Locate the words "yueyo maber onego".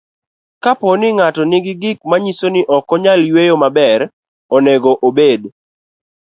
3.29-4.91